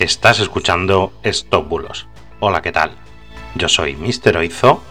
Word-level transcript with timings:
Estás 0.00 0.40
escuchando 0.40 1.12
Stop 1.24 1.68
Bulos. 1.68 2.08
Hola, 2.40 2.62
¿qué 2.62 2.72
tal? 2.72 2.92
Yo 3.54 3.68
soy 3.68 3.96
Mr. 3.96 4.38
Oizo 4.38 4.82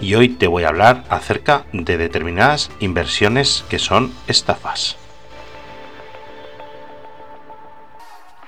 y 0.00 0.14
hoy 0.14 0.28
te 0.28 0.46
voy 0.46 0.62
a 0.62 0.68
hablar 0.68 1.02
acerca 1.08 1.64
de 1.72 1.98
determinadas 1.98 2.70
inversiones 2.78 3.64
que 3.68 3.80
son 3.80 4.14
estafas. 4.28 4.96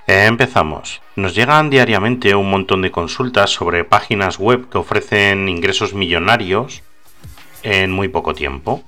Empezamos. 0.06 1.02
Nos 1.16 1.34
llegan 1.34 1.70
diariamente 1.70 2.36
un 2.36 2.50
montón 2.50 2.82
de 2.82 2.92
consultas 2.92 3.50
sobre 3.50 3.82
páginas 3.82 4.38
web 4.38 4.68
que 4.68 4.78
ofrecen 4.78 5.48
ingresos 5.48 5.92
millonarios 5.92 6.84
en 7.64 7.90
muy 7.90 8.06
poco 8.06 8.32
tiempo. 8.32 8.84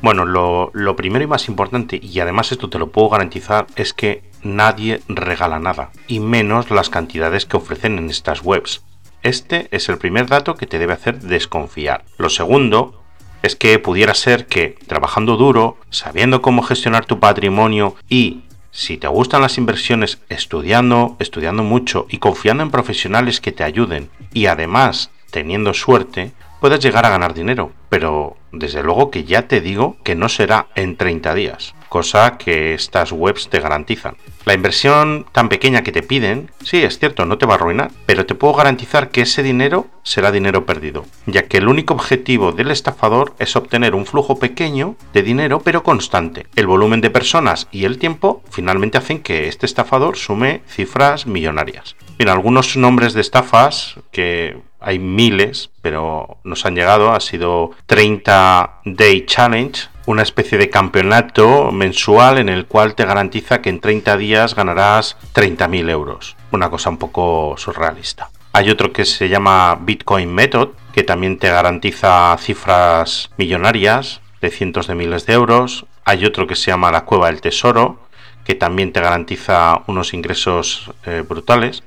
Bueno, 0.00 0.24
lo, 0.24 0.96
primero 0.96 1.24
y 1.24 1.28
más 1.28 1.48
importante, 1.48 2.00
y 2.02 2.18
además 2.18 2.50
esto 2.50 2.70
te 2.70 2.78
lo 2.78 2.90
puedo 2.90 3.10
garantizar, 3.10 3.66
es 3.76 3.92
que 3.92 4.31
nadie 4.42 5.00
regala 5.08 5.58
nada, 5.58 5.90
y 6.06 6.20
menos 6.20 6.70
las 6.70 6.90
cantidades 6.90 7.46
que 7.46 7.56
ofrecen 7.56 7.98
en 7.98 8.10
estas 8.10 8.42
webs. 8.42 8.82
Este 9.22 9.68
es 9.70 9.88
el 9.88 9.98
primer 9.98 10.26
dato 10.26 10.56
que 10.56 10.66
te 10.66 10.78
debe 10.78 10.94
hacer 10.94 11.20
desconfiar. 11.20 12.04
Lo 12.18 12.28
segundo 12.28 13.02
es 13.42 13.56
que 13.56 13.78
pudiera 13.78 14.14
ser 14.14 14.46
que 14.46 14.78
trabajando 14.86 15.36
duro, 15.36 15.76
sabiendo 15.90 16.42
cómo 16.42 16.62
gestionar 16.62 17.04
tu 17.04 17.20
patrimonio 17.20 17.96
y 18.08 18.42
si 18.70 18.96
te 18.96 19.06
gustan 19.06 19.42
las 19.42 19.58
inversiones, 19.58 20.18
estudiando, 20.28 21.16
estudiando 21.18 21.62
mucho 21.62 22.06
y 22.08 22.18
confiando 22.18 22.62
en 22.62 22.70
profesionales 22.70 23.40
que 23.40 23.52
te 23.52 23.64
ayuden 23.64 24.10
y 24.32 24.46
además 24.46 25.10
teniendo 25.30 25.74
suerte, 25.74 26.32
puedes 26.60 26.80
llegar 26.80 27.04
a 27.04 27.10
ganar 27.10 27.34
dinero, 27.34 27.72
pero 27.90 28.36
desde 28.50 28.82
luego 28.82 29.10
que 29.10 29.24
ya 29.24 29.48
te 29.48 29.60
digo 29.60 29.96
que 30.04 30.14
no 30.14 30.28
será 30.28 30.68
en 30.74 30.96
30 30.96 31.34
días, 31.34 31.74
cosa 31.92 32.38
que 32.38 32.72
estas 32.72 33.12
webs 33.12 33.50
te 33.50 33.60
garantizan. 33.60 34.16
La 34.46 34.54
inversión 34.54 35.26
tan 35.30 35.50
pequeña 35.50 35.82
que 35.82 35.92
te 35.92 36.02
piden, 36.02 36.50
sí, 36.62 36.82
es 36.82 36.98
cierto, 36.98 37.26
no 37.26 37.36
te 37.36 37.44
va 37.44 37.52
a 37.52 37.56
arruinar, 37.56 37.90
pero 38.06 38.24
te 38.24 38.34
puedo 38.34 38.54
garantizar 38.54 39.10
que 39.10 39.20
ese 39.20 39.42
dinero 39.42 39.88
será 40.02 40.32
dinero 40.32 40.64
perdido, 40.64 41.04
ya 41.26 41.42
que 41.42 41.58
el 41.58 41.68
único 41.68 41.92
objetivo 41.92 42.52
del 42.52 42.70
estafador 42.70 43.34
es 43.38 43.56
obtener 43.56 43.94
un 43.94 44.06
flujo 44.06 44.38
pequeño 44.38 44.96
de 45.12 45.22
dinero 45.22 45.60
pero 45.60 45.82
constante. 45.82 46.46
El 46.56 46.66
volumen 46.66 47.02
de 47.02 47.10
personas 47.10 47.68
y 47.70 47.84
el 47.84 47.98
tiempo 47.98 48.42
finalmente 48.48 48.96
hacen 48.96 49.22
que 49.22 49.48
este 49.48 49.66
estafador 49.66 50.16
sume 50.16 50.62
cifras 50.66 51.26
millonarias. 51.26 51.94
En 52.18 52.30
algunos 52.30 52.74
nombres 52.74 53.12
de 53.12 53.20
estafas 53.20 53.96
que 54.12 54.56
hay 54.80 54.98
miles, 54.98 55.70
pero 55.80 56.38
nos 56.42 56.66
han 56.66 56.74
llegado, 56.74 57.12
ha 57.12 57.20
sido 57.20 57.72
30 57.86 58.80
Day 58.84 59.24
Challenge, 59.26 59.91
una 60.06 60.22
especie 60.22 60.58
de 60.58 60.70
campeonato 60.70 61.70
mensual 61.72 62.38
en 62.38 62.48
el 62.48 62.66
cual 62.66 62.94
te 62.94 63.04
garantiza 63.04 63.62
que 63.62 63.70
en 63.70 63.80
30 63.80 64.16
días 64.16 64.54
ganarás 64.54 65.16
30.000 65.34 65.90
euros. 65.90 66.36
Una 66.50 66.70
cosa 66.70 66.90
un 66.90 66.98
poco 66.98 67.54
surrealista. 67.56 68.30
Hay 68.52 68.70
otro 68.70 68.92
que 68.92 69.04
se 69.04 69.28
llama 69.28 69.78
Bitcoin 69.80 70.32
Method, 70.32 70.70
que 70.92 71.02
también 71.02 71.38
te 71.38 71.48
garantiza 71.48 72.36
cifras 72.38 73.30
millonarias 73.38 74.20
de 74.40 74.50
cientos 74.50 74.86
de 74.86 74.94
miles 74.94 75.24
de 75.24 75.32
euros. 75.34 75.86
Hay 76.04 76.24
otro 76.24 76.46
que 76.46 76.56
se 76.56 76.70
llama 76.70 76.92
La 76.92 77.04
Cueva 77.04 77.28
del 77.28 77.40
Tesoro, 77.40 77.98
que 78.44 78.54
también 78.54 78.92
te 78.92 79.00
garantiza 79.00 79.82
unos 79.86 80.12
ingresos 80.12 80.90
eh, 81.06 81.24
brutales 81.26 81.82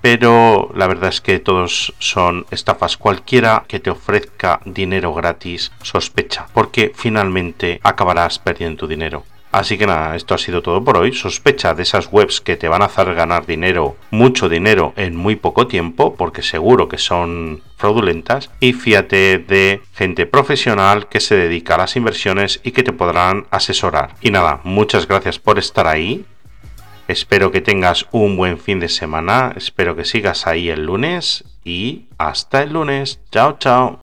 pero 0.00 0.70
la 0.74 0.86
verdad 0.86 1.10
es 1.10 1.20
que 1.20 1.38
todos 1.38 1.94
son 1.98 2.46
estafas. 2.50 2.96
Cualquiera 2.96 3.64
que 3.66 3.80
te 3.80 3.90
ofrezca 3.90 4.60
dinero 4.64 5.14
gratis 5.14 5.72
sospecha, 5.82 6.46
porque 6.52 6.92
finalmente 6.94 7.80
acabarás 7.82 8.38
perdiendo 8.38 8.78
tu 8.78 8.86
dinero. 8.86 9.24
Así 9.50 9.78
que 9.78 9.86
nada, 9.86 10.14
esto 10.14 10.34
ha 10.34 10.38
sido 10.38 10.60
todo 10.60 10.84
por 10.84 10.98
hoy. 10.98 11.12
Sospecha 11.12 11.74
de 11.74 11.82
esas 11.82 12.12
webs 12.12 12.40
que 12.40 12.56
te 12.56 12.68
van 12.68 12.82
a 12.82 12.86
hacer 12.86 13.14
ganar 13.14 13.46
dinero, 13.46 13.96
mucho 14.10 14.48
dinero 14.48 14.92
en 14.96 15.16
muy 15.16 15.36
poco 15.36 15.66
tiempo, 15.66 16.14
porque 16.16 16.42
seguro 16.42 16.88
que 16.88 16.98
son 16.98 17.62
fraudulentas. 17.76 18.50
Y 18.60 18.74
fíjate 18.74 19.38
de 19.38 19.80
gente 19.94 20.26
profesional 20.26 21.08
que 21.08 21.20
se 21.20 21.34
dedica 21.34 21.76
a 21.76 21.78
las 21.78 21.96
inversiones 21.96 22.60
y 22.62 22.72
que 22.72 22.82
te 22.82 22.92
podrán 22.92 23.46
asesorar. 23.50 24.14
Y 24.20 24.30
nada, 24.30 24.60
muchas 24.64 25.08
gracias 25.08 25.38
por 25.38 25.58
estar 25.58 25.86
ahí. 25.86 26.26
Espero 27.08 27.50
que 27.50 27.62
tengas 27.62 28.06
un 28.12 28.36
buen 28.36 28.58
fin 28.58 28.80
de 28.80 28.90
semana, 28.90 29.54
espero 29.56 29.96
que 29.96 30.04
sigas 30.04 30.46
ahí 30.46 30.68
el 30.68 30.84
lunes 30.84 31.44
y 31.64 32.04
hasta 32.18 32.62
el 32.62 32.74
lunes. 32.74 33.20
Chao, 33.30 33.56
chao. 33.58 34.00